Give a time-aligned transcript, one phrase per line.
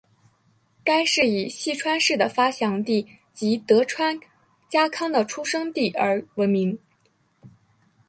[0.83, 4.19] 该市以细川氏的发祥地及德川
[4.67, 6.79] 家康的出生地而闻名。